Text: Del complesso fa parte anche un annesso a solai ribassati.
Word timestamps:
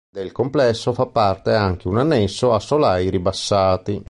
Del 0.11 0.31
complesso 0.31 0.93
fa 0.93 1.05
parte 1.05 1.53
anche 1.53 1.87
un 1.87 1.99
annesso 1.99 2.53
a 2.55 2.59
solai 2.59 3.11
ribassati. 3.11 3.99